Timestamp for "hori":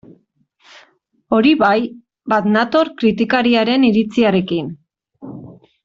1.37-1.51